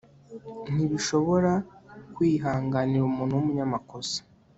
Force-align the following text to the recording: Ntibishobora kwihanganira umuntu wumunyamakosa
Ntibishobora 0.73 1.51
kwihanganira 2.15 3.03
umuntu 3.05 3.33
wumunyamakosa 3.37 4.19